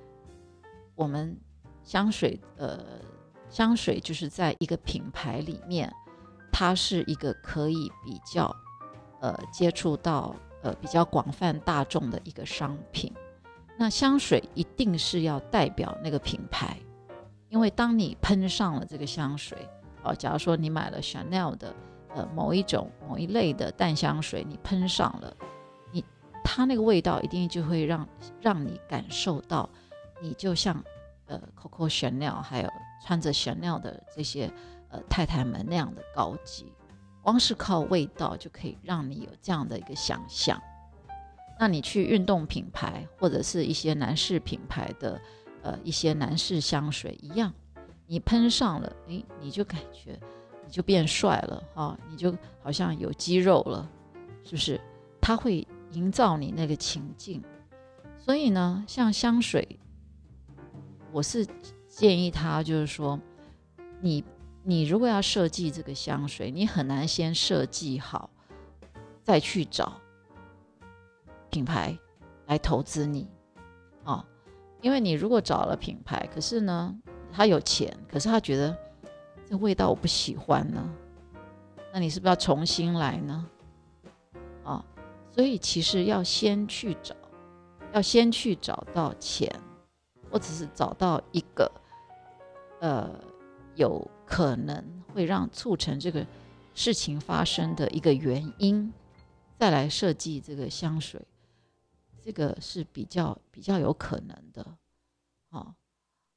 [0.95, 1.37] 我们
[1.83, 2.79] 香水呃，
[3.49, 5.93] 香水就是在一个品牌里面，
[6.53, 8.55] 它是一个可以比较
[9.21, 13.13] 呃接触到呃比较广泛大众的一个商品。
[13.79, 16.77] 那香水一定是要代表那个品牌，
[17.49, 19.57] 因为当你喷上了这个香水，
[20.03, 21.75] 哦，假如说你买了 Chanel 的
[22.15, 25.37] 呃某一种某一类的淡香水，你喷上了，
[26.51, 28.09] 它那个味道一定就会让
[28.41, 29.69] 让你感受到，
[30.19, 30.83] 你就像
[31.27, 32.73] 呃 Coco Chanel 还有
[33.05, 34.51] 穿着 Chanel 的这些
[34.89, 36.73] 呃太太们那样的高级，
[37.21, 40.59] 光是靠味道就可以让你有这样的一个想象。
[41.61, 45.21] 那你去运动品牌或者是一些男士品牌的，
[45.63, 47.53] 呃，一些男士香水一样，
[48.07, 50.19] 你喷上了，诶，你就感觉
[50.65, 53.87] 你就变帅了哈，你就好像有肌肉了，
[54.45, 54.81] 是不是？
[55.21, 57.43] 它会营造你那个情境。
[58.19, 59.79] 所以呢，像香水，
[61.13, 61.47] 我是
[61.87, 63.19] 建议他就是说，
[64.01, 64.25] 你
[64.63, 68.29] 你如果要设计这个香水，你很难先设计好，
[69.23, 70.01] 再去找。
[71.51, 71.99] 品牌
[72.47, 73.27] 来投资你，
[74.05, 74.23] 啊，
[74.83, 76.95] 因为你如果找了品牌，可是呢，
[77.33, 78.77] 他有钱，可是他觉得
[79.47, 80.87] 这味道我不喜欢呢，
[81.91, 83.47] 那你是不是要重新来呢？
[85.39, 87.15] 所以其实要先去找，
[87.93, 89.49] 要先去找到钱，
[90.33, 91.71] 或者是找到一个
[92.81, 93.09] 呃
[93.77, 96.27] 有可能会让促成这个
[96.75, 98.93] 事情发生的一个原因，
[99.57, 101.25] 再来设计这个香水。
[102.21, 104.77] 这个是比较比较有可能的，
[105.51, 105.73] 哦，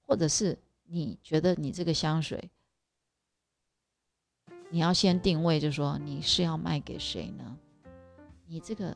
[0.04, 2.52] 或者是你觉得你这个香水，
[4.70, 7.58] 你要先定位，就说你是要卖给谁呢？
[8.52, 8.94] 你这个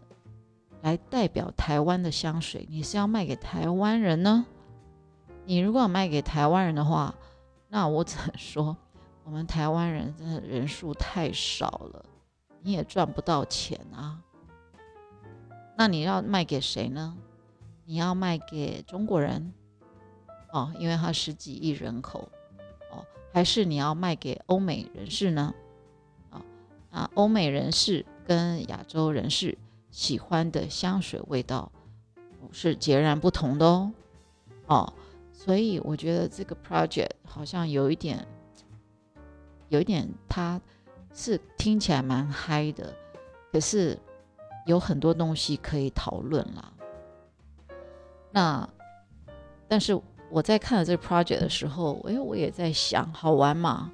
[0.82, 4.46] 来代表台湾的香水，你是要卖给台湾人呢？
[5.46, 7.16] 你如果卖给台湾人的话，
[7.70, 8.76] 那我只能说，
[9.24, 12.06] 我们台湾人真的人数太少了，
[12.64, 14.22] 你也赚不到钱啊。
[15.78, 17.16] 那你要卖给谁呢？
[17.86, 19.54] 你要卖给中国人
[20.52, 22.28] 哦，因为他十几亿人口
[22.92, 25.56] 哦，还是你要卖给欧美人士呢？
[26.30, 26.42] 啊
[26.92, 29.58] 啊，欧美人士跟亚洲人士
[29.92, 31.72] 喜欢的香水味道
[32.52, 33.94] 是截然不同的哦
[34.68, 34.94] 哦，
[35.32, 38.28] 所以我觉得这个 project 好像有一点，
[39.70, 40.60] 有一点，它
[41.14, 42.94] 是听起来蛮嗨的，
[43.52, 43.98] 可是。
[44.66, 46.74] 有很多东西可以讨论啦。
[48.32, 48.68] 那，
[49.68, 53.92] 但是我在看了这个 project 的时候，哎，我也在想，好玩吗？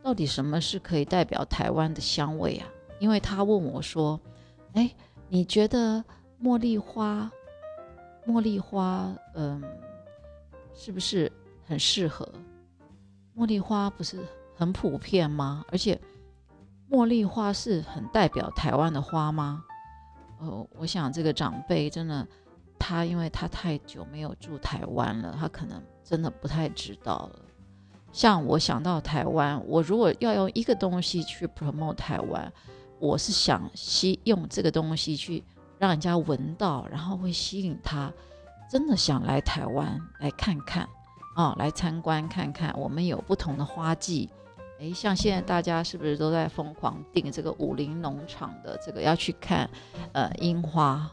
[0.00, 2.68] 到底什么是可以代表台湾的香味啊？
[2.98, 4.20] 因为他问我说
[4.74, 4.90] ：“哎，
[5.28, 6.04] 你觉得
[6.42, 7.30] 茉莉花，
[8.26, 9.62] 茉莉花，嗯，
[10.74, 11.30] 是不是
[11.66, 12.28] 很适合？
[13.36, 14.24] 茉莉花不是
[14.56, 15.64] 很普遍吗？
[15.68, 15.98] 而且。”
[16.90, 19.62] 茉莉花是很代表台湾的花吗？
[20.40, 22.26] 呃，我想这个长辈真的，
[22.78, 27.40] 他因为他太久没有住台湾了，他可能真的不太知道了。
[28.10, 32.50] 像我想到台湾，我如果要用一个东西去 promote 台湾，
[32.98, 35.44] 我是想吸用这个东西去
[35.78, 38.12] 让人家闻到，然后会吸引他
[38.70, 40.88] 真的想来台湾来看看
[41.36, 44.28] 啊，来参观看看，我们有不同的花季。
[44.80, 49.68] 哎，像现在大家是不是都在疯狂订这个武林农场的这个要去看，
[50.12, 51.10] 呃，樱花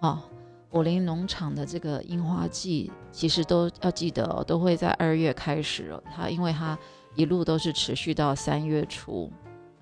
[0.00, 0.24] 啊？
[0.70, 6.02] 武林农场的这个樱花季，其实都要记得哦，都会在二月开始哦。
[6.14, 6.78] 它因为它
[7.16, 9.32] 一路都是持续到三月初，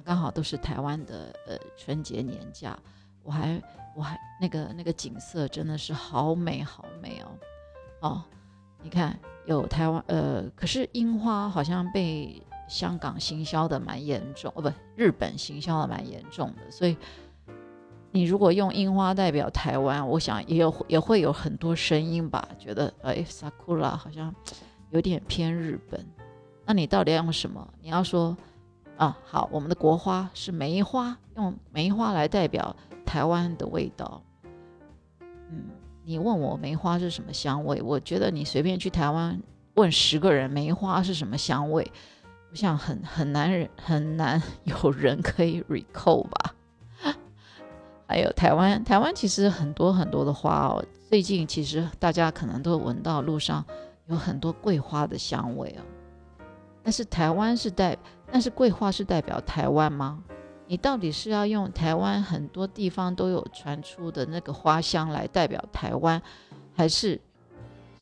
[0.07, 2.79] 刚好都是台湾的呃春节年假。
[3.23, 3.61] 我还
[3.95, 7.29] 我还那个那个景色真的是好美好美哦
[8.01, 8.23] 哦，
[8.83, 12.43] 你看有台湾呃，可是樱花好像被。
[12.69, 16.97] 香港行销的蛮严重哦，不，日本行销的蛮严重的，所以
[18.11, 24.35] 你如果用樱花代表台湾，我想也有也会有很多声音吧，觉得哎，sakura 好像
[24.91, 26.05] 有点偏日本。
[26.65, 27.65] 那你到底要用什么？
[27.81, 28.37] 你要说
[28.97, 34.23] 啊，好，我们的国花是梅花，用梅花来代表台湾的味道。
[35.21, 35.65] 嗯，
[36.05, 37.83] 你问我梅花是什么香味？
[37.83, 39.39] 我觉得你随便去台湾
[39.75, 41.93] 问十个人，梅花是什么香味？
[42.51, 46.55] 我想很很难人很难有人可以 recall 吧。
[48.09, 50.83] 还有台湾，台湾其实很多很多的花哦。
[51.11, 53.63] 最近其实大家可能都闻到路上
[54.07, 55.85] 有很多桂花的香味哦。
[56.83, 57.99] 但是台湾是代，
[58.31, 60.23] 但是桂花是代表台湾吗？
[60.69, 66.21] 你到底是要用台湾很多地方都有传出的那个花香来代表台湾，
[66.75, 67.21] 还是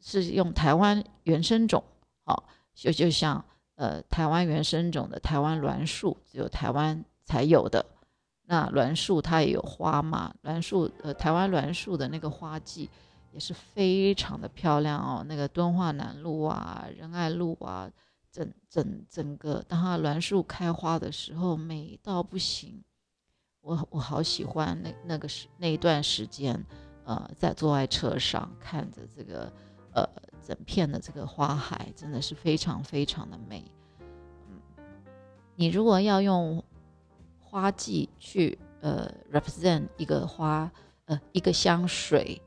[0.00, 1.84] 是用台湾原生种？
[2.24, 2.42] 哦，
[2.74, 3.44] 就就像
[3.76, 7.84] 呃台湾原生种的台湾栾树，只有台湾才有的。
[8.46, 10.32] 那栾树它也有花嘛？
[10.42, 12.88] 栾树呃台湾栾树的那个花季
[13.30, 15.22] 也是非常的漂亮哦。
[15.28, 17.90] 那个敦化南路啊、仁爱路啊。
[18.34, 22.82] 整整整个，当它栾树开花的时候，美到不行。
[23.60, 26.66] 我我好喜欢那那个时那一段时间，
[27.04, 29.52] 呃，在坐在车上看着这个
[29.94, 30.04] 呃
[30.42, 33.64] 整片的这个花海，真的是非常非常的美。
[34.48, 34.60] 嗯，
[35.54, 36.60] 你如果要用
[37.38, 40.68] 花季去呃 represent 一个花
[41.04, 42.42] 呃一个香水，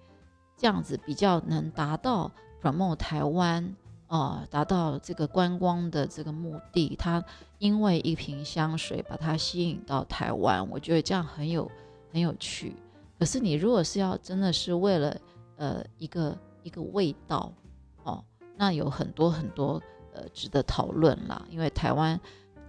[0.58, 2.30] 这样子比较能达到
[2.62, 3.74] promote 台湾。
[4.08, 7.22] 哦，达到这个观光的这个目的，他
[7.60, 11.70] 因为一瓶香水把它吸引到台湾，我觉得这样很有
[12.14, 12.74] 很有趣。
[13.20, 15.18] 可是你如果是要真的是为了
[15.58, 17.52] 呃一个一个味道
[18.04, 18.24] 哦，
[18.56, 19.82] 那有很多很多
[20.14, 21.46] 呃值得讨论啦。
[21.50, 22.18] 因为台湾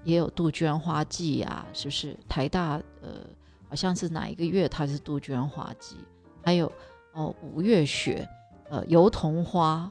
[0.03, 2.17] 也有杜鹃花季啊，是不是？
[2.29, 3.21] 台大呃
[3.69, 5.99] 好像是哪一个月它是杜鹃花季？
[6.43, 6.73] 还有
[7.13, 8.29] 哦五月雪，
[8.69, 9.89] 呃油桐花。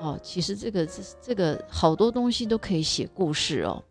[0.00, 3.84] 哦，其实这个这这个好多东西都可以写故事哦。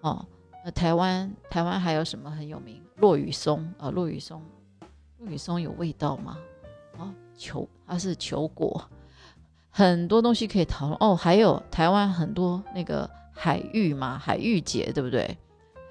[0.00, 0.24] 哦，
[0.64, 2.80] 那台湾台湾还有什么很有名？
[2.96, 4.40] 落羽松啊，落羽松，
[5.18, 6.38] 落羽松有味道吗？
[6.98, 8.80] 哦，球它是球果，
[9.70, 11.16] 很多东西可以讨论哦。
[11.16, 15.36] 还有台湾很多那个海芋嘛，海芋节对不对？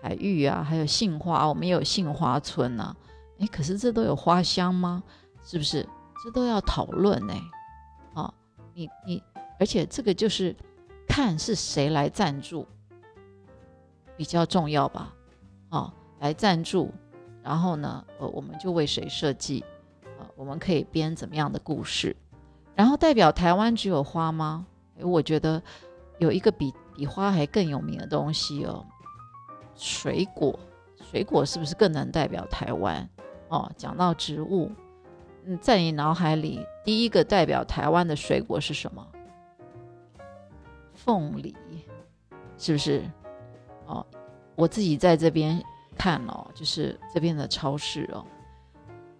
[0.02, 2.96] 海芋啊，还有杏花，我们也有杏花村呐。
[3.40, 5.04] 哎，可是这都有花香吗？
[5.44, 5.86] 是不是？
[6.24, 7.34] 这都要讨论呢。
[8.14, 8.34] 哦，
[8.74, 9.22] 你你。
[9.60, 10.56] 而且这个就是
[11.08, 12.66] 看是谁来赞助
[14.16, 15.14] 比较重要吧，
[15.70, 16.92] 哦，来赞助，
[17.44, 19.64] 然后呢，呃，我们就为谁设计，
[20.18, 22.16] 呃，我们可以编怎么样的故事，
[22.76, 24.66] 然后代表台湾只有花吗？
[25.02, 25.62] 我觉得
[26.18, 28.86] 有一个比比花还更有名的东西哦，
[29.76, 30.58] 水果，
[31.12, 33.10] 水果是不是更能代表台湾？
[33.48, 34.72] 哦，讲到植物，
[35.46, 39.08] 嗯，在你脑海里第一个代表台湾的水果是什么？
[41.10, 41.56] 凤梨
[42.56, 43.04] 是不是？
[43.88, 44.06] 哦，
[44.54, 45.60] 我自己在这边
[45.98, 48.24] 看哦，就是这边的超市哦，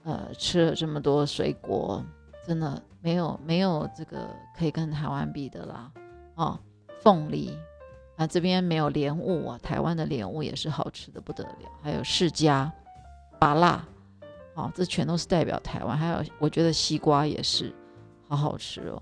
[0.04, 2.06] 呃，吃了这么多水果，
[2.46, 5.92] 真的没有没有这个可以跟台湾比的啦。
[6.36, 6.60] 哦，
[7.02, 7.58] 凤梨
[8.18, 11.72] 啊，这边没有莲雾啊，台湾的莲雾也是好吃的不得了。
[11.82, 12.70] 还有释迦、
[13.40, 13.84] 芭辣，
[14.54, 15.98] 哦，这全都是代表台湾。
[15.98, 17.74] 还有，我觉得西瓜也是
[18.28, 19.02] 好好吃哦。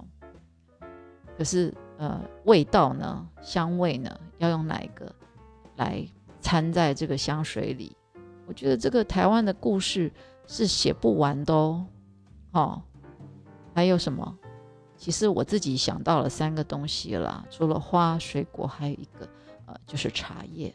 [1.38, 1.74] 可是。
[1.98, 3.28] 呃，味道呢？
[3.42, 4.20] 香味呢？
[4.38, 5.14] 要用哪一个
[5.76, 6.06] 来
[6.40, 7.96] 掺在这个香水里？
[8.46, 10.12] 我觉得这个台湾的故事
[10.46, 11.86] 是写不完的哦。
[12.52, 12.82] 哦，
[13.74, 14.38] 还有什么？
[14.96, 19.28] 其实我自己想到了三个东西啦，除了花、水果，还有一个
[19.66, 20.74] 呃，就是茶叶。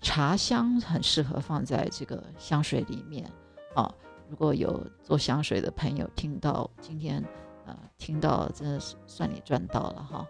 [0.00, 3.28] 茶香很适合放在这个香水里面
[3.74, 3.92] 啊。
[4.28, 7.24] 如果有做香水的朋友听到今天
[7.64, 10.26] 呃听到，真的是算你赚到了哈。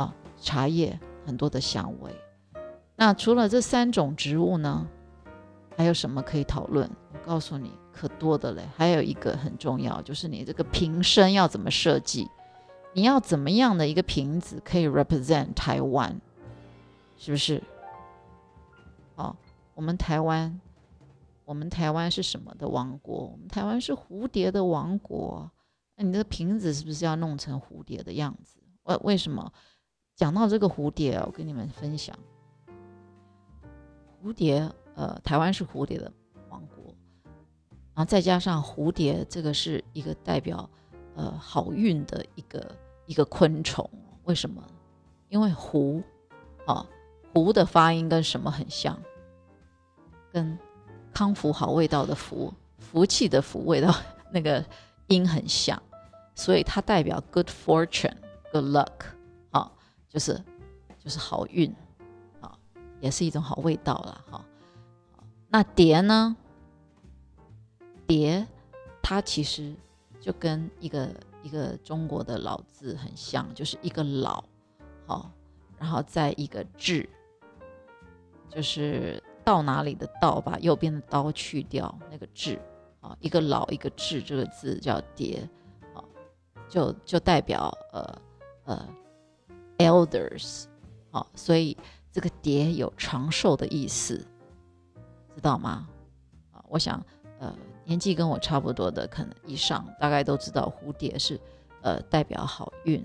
[0.00, 2.10] 啊，茶叶很多的香味。
[2.96, 4.88] 那除了这三种植物呢，
[5.76, 6.90] 还有什么可以讨论？
[7.12, 8.66] 我告诉你，可多的嘞。
[8.74, 12.26] 还有一个很重要，就是你这个瓶身要怎么设计？
[12.94, 16.18] 你要怎么样的一个瓶子可以 represent 台湾？
[17.18, 17.62] 是不是？
[19.16, 19.36] 哦，
[19.74, 20.58] 我们台湾，
[21.44, 23.26] 我们台湾是什么的王国？
[23.32, 25.50] 我们台湾是蝴蝶的王国。
[25.96, 28.58] 那你这瓶子是不是要弄成蝴蝶的样子？
[28.84, 29.52] 为为什么？
[30.20, 32.14] 讲到这个蝴蝶我跟你们分享，
[34.22, 36.12] 蝴蝶，呃，台湾是蝴蝶的
[36.50, 36.94] 王国，
[37.94, 40.68] 然后再加上蝴蝶，这个是一个代表，
[41.14, 42.70] 呃，好运的一个
[43.06, 43.90] 一个昆虫。
[44.24, 44.62] 为什么？
[45.30, 46.02] 因为蝴，
[46.66, 46.86] 啊，
[47.32, 49.00] 蝴的发音跟什么很像？
[50.30, 50.58] 跟
[51.14, 53.90] 康福好味道的福，福气的福味道
[54.30, 54.62] 那个
[55.06, 55.82] 音很像，
[56.34, 59.18] 所以它代表 good fortune，good luck。
[60.10, 60.34] 就是
[60.98, 61.72] 就是好运
[62.40, 62.58] 啊，
[63.00, 64.44] 也是一种好味道了哈。
[65.48, 66.36] 那蝶呢？
[68.08, 68.44] 蝶
[69.00, 69.72] 它其实
[70.20, 71.08] 就跟一个
[71.44, 74.42] 一个中国的老字很像，就是一个老，
[75.06, 75.30] 好，
[75.78, 77.08] 然后再一个志，
[78.48, 82.60] 就是到哪里的到，把右边的刀去掉那个志
[83.00, 85.48] 啊，一个老一个志，这个字叫蝶
[85.94, 86.02] 啊，
[86.68, 88.18] 就就代表呃
[88.64, 88.88] 呃。
[89.80, 90.64] Elders，
[91.10, 91.74] 好，所以
[92.12, 94.18] 这个蝶有长寿的意思，
[95.34, 95.88] 知道吗？
[96.68, 97.02] 我想，
[97.38, 97.52] 呃，
[97.84, 101.40] 年纪跟我差不多的可能以上，大概都知道蝴蝶是
[101.80, 103.02] 呃代表好运，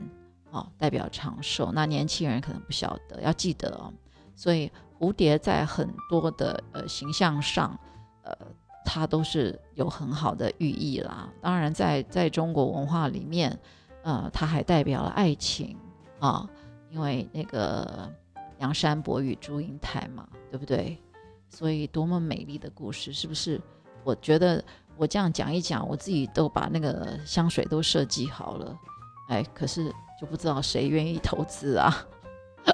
[0.52, 1.72] 哦，代表长寿。
[1.72, 3.92] 那年轻人可能不晓得，要记得哦。
[4.36, 4.70] 所以
[5.00, 7.80] 蝴蝶在很多的呃形象上，
[8.24, 8.38] 呃，
[8.84, 11.30] 它都是有很好的寓意啦。
[11.42, 13.58] 当然，在在中国文化里面，
[14.04, 15.76] 呃，它还代表了爱情
[16.20, 16.48] 啊，
[16.96, 18.10] 因为那个
[18.58, 20.98] 梁山伯与祝英台嘛，对不对？
[21.50, 23.60] 所以多么美丽的故事，是不是？
[24.06, 24.64] 我觉得
[24.96, 28.74] 我这样讲一讲，我自己都把那个香水都设计好了，
[29.28, 31.94] 哎，可是就不知道谁愿意投资啊。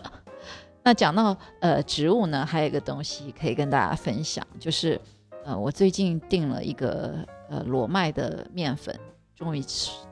[0.83, 5.01] 那讲到呃植物呢，还有一个东西可以跟大家分享，就是
[5.43, 8.95] 呃我最近订了一个呃裸麦的面粉，
[9.35, 9.63] 终于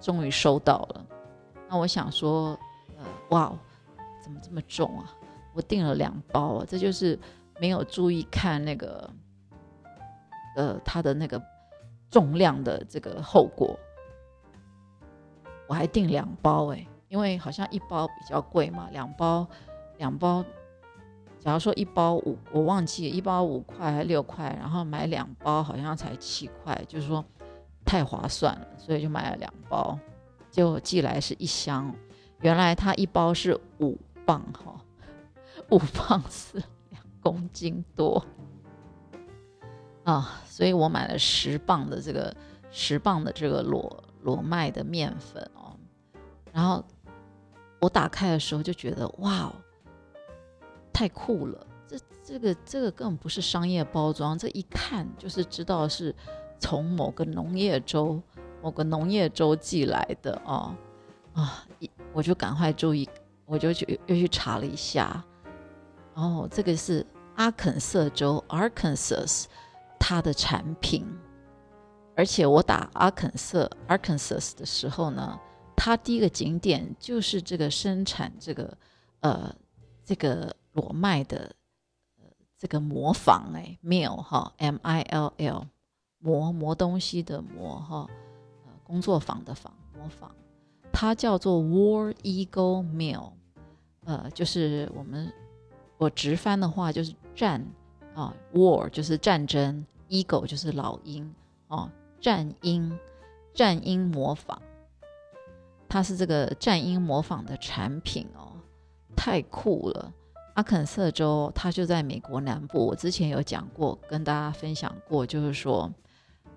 [0.01, 1.05] 终于收到了。
[1.69, 2.57] 那我想说，
[2.97, 3.53] 呃哇，
[4.29, 5.11] 怎么这么重啊？
[5.55, 7.17] 我订了两包啊，这就是
[7.59, 9.09] 没有注意看那个
[10.55, 11.41] 呃它的那个
[12.11, 13.77] 重量的这个后果。
[15.67, 19.47] 我还订两包哎，因为好像一包比较贵嘛，两包
[19.97, 20.45] 两包。
[21.39, 27.23] 假如说一包五，我忘记一包五块还是六块，然后买两包好像才七块，就是说
[27.85, 29.97] 太划算了，所以就买了两包，
[30.51, 31.95] 就寄来是一箱，
[32.41, 33.97] 原来它一包是五
[34.29, 34.79] 磅哈，
[35.71, 38.23] 五磅是两公斤多
[40.03, 42.35] 啊，所以我买了十磅的这个
[42.69, 45.75] 十磅的这个裸裸麦的面粉哦，
[46.51, 46.83] 然后
[47.81, 49.51] 我打开的时候就觉得哇。
[50.91, 51.65] 太酷了！
[51.87, 56.13] 这这个这个根本不是商业包装，这一看就是知道是
[56.59, 58.21] 从某个农业州、
[58.61, 60.75] 某个农业州寄来的哦
[61.33, 61.65] 啊！
[61.79, 63.07] 一我就赶快注意，
[63.49, 65.25] 我就去又去查了一下，
[66.13, 69.45] 哦，这个是阿肯色州 （Arkansas）
[69.99, 71.05] 它的产品，
[72.15, 75.39] 而且我打阿肯色 （Arkansas） 的时候呢，
[75.75, 78.77] 它第一个景点就是这个生产这个
[79.21, 79.53] 呃
[80.05, 80.55] 这个。
[80.73, 81.51] 裸麦的
[82.19, 82.25] 呃
[82.55, 85.67] 这个磨坊哎，mill 哈，m i l l
[86.19, 88.07] 磨磨东西的磨哈，
[88.65, 90.31] 呃工作坊的坊磨坊，
[90.93, 93.31] 它叫做 War Eagle Mill，
[94.09, 95.31] 呃就是我们
[95.99, 97.63] 我直翻的话就是战
[98.15, 101.31] 啊，War 就是战争，Eagle 就是老鹰
[101.67, 101.87] 哦，
[102.19, 102.97] 战鹰
[103.53, 104.57] 战鹰模仿，
[105.87, 108.53] 它是这个战鹰模仿的产品哦，
[109.15, 110.11] 太酷了。
[110.55, 112.87] 阿肯色州，它就在美国南部。
[112.87, 115.89] 我之前有讲过，跟大家分享过，就是说，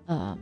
[0.07, 0.35] 呃，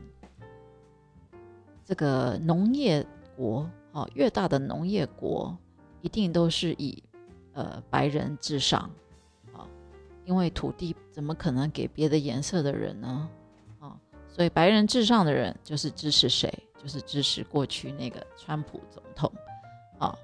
[1.85, 3.05] 这个农业
[3.35, 5.55] 国，哦，越大的农业国，
[6.01, 7.03] 一定都是以
[7.53, 8.89] 呃白人至上，
[9.53, 9.67] 啊，
[10.25, 13.29] 因为土地怎么可能给别的颜色的人呢？
[13.79, 13.97] 啊，
[14.27, 16.51] 所以白人至上的人就是支持谁？
[16.77, 19.31] 就是支持过去那个川普总统，
[19.99, 20.17] 啊，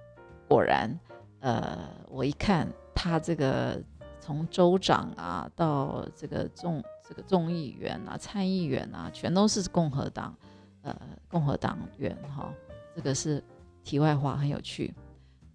[0.48, 1.00] 果然，
[1.40, 2.68] 呃，我一看。
[3.00, 3.80] 他这个
[4.20, 10.36] 从州长啊到这个众这个众议员啊参议员啊，全都是共和党，
[10.82, 12.52] 呃，共和党员哈。
[12.96, 13.42] 这个是
[13.84, 14.92] 题外话，很有趣。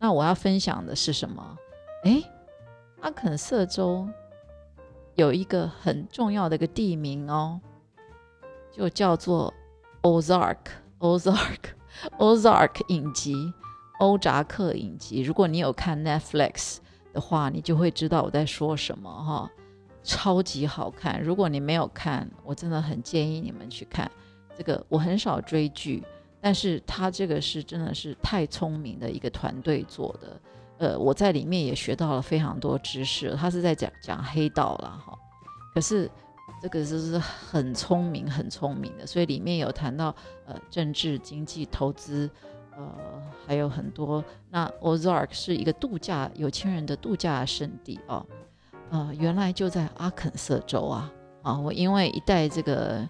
[0.02, 1.56] 那我要分享的是什么？
[2.02, 2.20] 哎，
[3.00, 4.08] 阿肯色州
[5.14, 7.60] 有一个很重要的一个地名哦，
[8.72, 9.54] 就叫做
[10.02, 13.52] Ozark，Ozark，Ozark 影集，
[14.00, 15.22] 欧扎克影集。
[15.22, 16.78] 如果你有看 Netflix。
[17.12, 19.50] 的话，你就会知道我在说什么哈，
[20.02, 21.22] 超级好看。
[21.22, 24.10] 如果你没有看，我真的很建议你们去看
[24.56, 24.82] 这个。
[24.88, 26.02] 我很少追剧，
[26.42, 30.40] 但是他这个是真的是太聪明的一个团队做的。
[30.78, 33.34] 呃，我在里面也学到了非常多知识。
[33.36, 35.16] 他是在讲讲黑道了哈，
[35.72, 36.10] 可是
[36.60, 40.14] 这个就是很聪明很聪明的，所以里面有谈到
[40.44, 42.28] 呃政治、经济、投资。
[42.74, 44.24] 呃，还有很多。
[44.48, 48.26] 那 Ozark 是一个度假有钱人的度假胜地哦。
[48.88, 51.12] 呃，原来就在阿肯色州啊。
[51.42, 53.06] 啊，我因为一代这个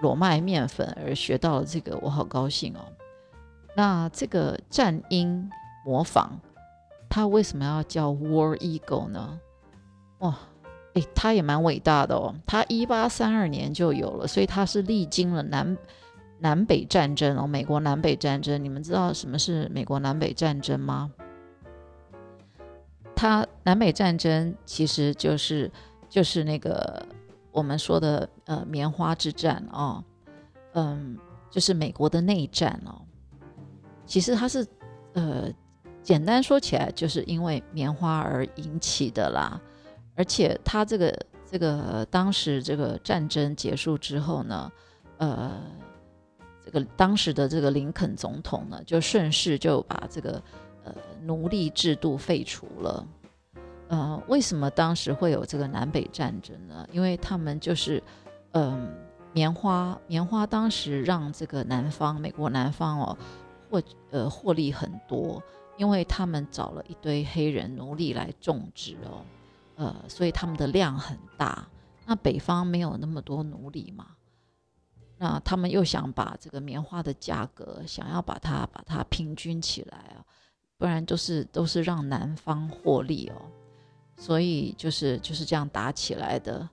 [0.00, 2.80] 裸麦面粉而学到了这个，我好高兴哦。
[3.74, 5.50] 那这个战鹰
[5.84, 6.30] 模仿，
[7.08, 9.40] 它为什么要叫 War Eagle 呢？
[10.18, 10.36] 哇，
[10.94, 12.34] 诶，它也蛮伟大的哦。
[12.46, 15.76] 它一八三二年就有了，所以它是历经了南。
[16.38, 21.10] 南北战争哦，美国南北战争，你们知道什么是美国南北战争吗？
[23.14, 25.72] 它南北战争其实就是
[26.10, 27.02] 就是那个
[27.56, 30.04] 我们说的呃棉花之战哦，
[30.74, 31.16] 嗯，
[31.50, 33.00] 就是美国的内战哦。
[34.04, 34.66] 其实它是
[35.14, 35.50] 呃
[36.02, 39.58] 简单说起来，就是因为棉花而引起的啦。
[40.14, 44.70] 而且它这个这个当时这个战争结束之后呢，
[45.16, 45.58] 呃，
[46.62, 50.42] 这个当时的这个林肯总统呢，就顺势就把这个
[50.84, 53.02] 呃奴隶制度废除了。
[53.88, 56.86] 呃，为什么当时会有这个南北战争呢？
[56.92, 58.02] 因为他们就是，
[58.52, 58.92] 嗯，
[59.32, 63.18] 棉花，棉花当时让这个南方，美国南方哦，
[63.70, 65.42] 获呃获利很多，
[65.76, 69.22] 因为他们找了一堆黑人奴隶来种植哦。
[69.76, 71.66] 呃，所以他们的量很大。
[72.06, 74.06] 那北方没有那么多奴隶嘛？
[75.18, 80.24] 那他们又想把这个棉花的价格，想要把它把它平均起来啊，
[80.76, 83.36] 不然都是都是让南方获利哦。
[84.16, 86.68] 所以就是就是这样打起来的。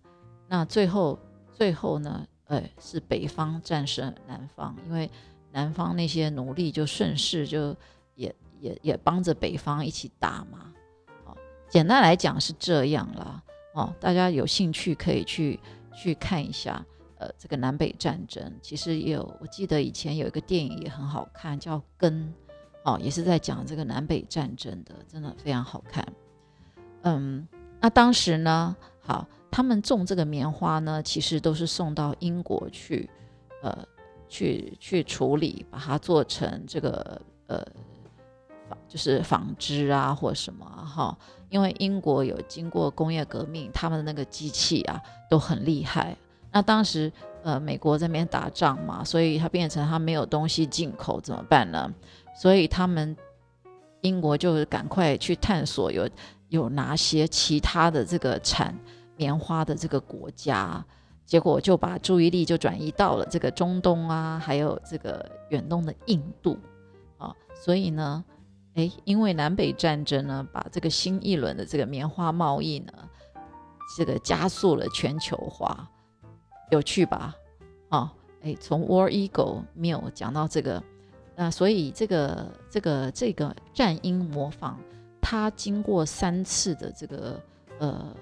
[0.48, 1.20] 那最后
[1.52, 5.10] 最后呢，呃，是北方战胜南方，因为
[5.52, 7.76] 南方那些奴隶就顺势就
[8.16, 10.74] 也也也帮着北方一起打嘛。
[11.26, 11.38] 哦
[11.70, 15.60] 简单来讲是这样啦，哦，大家有兴趣可以去
[15.92, 16.86] 去看一下，
[17.18, 22.14] 呃，这个南北战争其实也有，我记得以前有一个电影也很好看，叫《根》，
[22.84, 26.06] 哦，也是在讲这个南北战争的，真的非常好看。
[27.04, 27.48] 嗯，
[27.80, 33.10] 那当时呢，好，他们种这个棉花呢，其实都是送到英国去，
[33.62, 33.78] 呃，
[34.28, 37.66] 去去处理，把它做成这个呃。
[38.88, 41.16] 就是纺织啊，或什么哈，
[41.50, 45.00] 因为英国有经过工业革命，他们的那个机器啊
[45.30, 46.16] 都很厉害。
[46.52, 47.12] 那当时
[47.44, 51.94] 呃美国这边打仗嘛，所以它变成它没有东西进口怎么办呢？
[52.36, 53.16] 所以他们
[54.02, 56.10] 英国就赶快去探索有
[56.54, 58.78] 有哪些其他的这个产
[59.18, 60.86] 棉花的这个国家，
[61.26, 66.56] 结果就把注意力就转移到了这个中东啊，还有这个远东的印度
[67.18, 68.24] 啊，所以呢。
[68.76, 72.92] 哎，因为南北战争呢，把这个新一轮的这个棉花贸易呢，
[73.96, 75.88] 这个加速了全球化，
[76.72, 77.36] 有趣吧？
[77.90, 78.10] 哦，
[78.42, 80.84] 哎，从 War Eagle Mill 讲到这个，
[81.36, 84.78] 那所以这个这个这个战鹰模仿，
[85.24, 87.40] 它经过三次的这个
[87.80, 88.14] 呃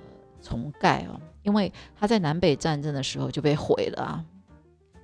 [0.41, 4.25] 重盖哦，因为它在南北战争的时候就被毁了啊，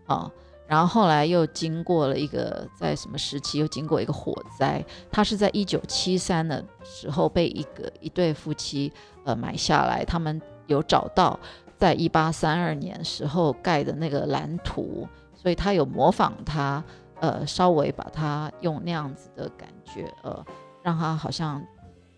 [0.06, 0.32] 哦。
[0.68, 8.92] 然后后来又经过了一个在什么时期又经过一个火灾，它是在一九七三的时候被一个一对夫妻
[9.24, 11.40] 呃买下来，他们有找到
[11.78, 16.84] 在一八三二年时候盖的那个蓝图，所以他有模仿它，
[17.22, 20.46] 呃稍微把它用那样子的感觉，呃
[20.84, 21.64] 让它好像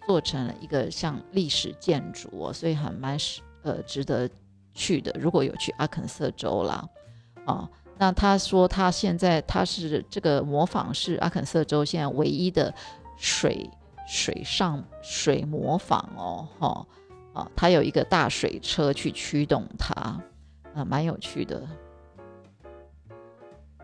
[0.10, 4.28] 做成了一个像历史建筑哦，所以还蛮是呃值得
[4.74, 6.84] 去的，如果有去阿肯色州啦，
[7.46, 7.70] 啊。
[8.00, 12.74] 那他说，他现在他是这个模仿是阿肯色州现在唯一的
[13.18, 13.70] 水
[14.08, 16.88] 水上水模仿哦，哈
[17.34, 19.94] 啊，他有一个大水车去驱动它，
[20.74, 21.62] 啊，蛮有趣的。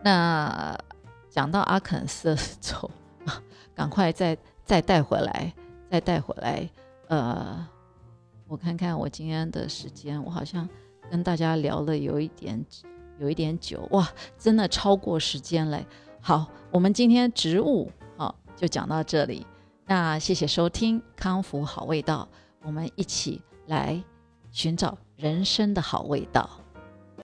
[0.02, 0.76] 那
[1.30, 2.90] 讲到阿肯色州，
[3.76, 5.54] 赶快再再带回来，
[5.90, 6.68] 再带回来。
[7.08, 7.66] 呃，
[8.46, 10.68] 我看看我今天的时间，我好像
[11.10, 12.64] 跟大家聊了有一点。
[13.18, 14.06] 有一点久哇，
[14.38, 15.86] 真的超过时间嘞。
[16.20, 19.46] 好，我们今天植物好就讲到这里。
[19.86, 22.28] 那谢谢收听康福好味道，
[22.60, 23.98] 我们一起来
[24.50, 26.60] 寻找人生的好味道。